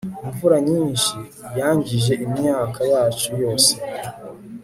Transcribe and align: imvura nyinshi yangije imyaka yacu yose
imvura 0.27 0.57
nyinshi 0.69 1.15
yangije 1.59 2.13
imyaka 2.27 2.79
yacu 2.93 3.29
yose 3.41 3.71